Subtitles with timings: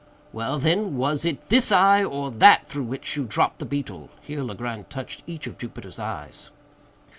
[0.33, 4.89] "Well, then, was it this eye or that through which you dropped the beetle?"—here Legrand
[4.89, 6.49] touched each of Jupiter's eyes.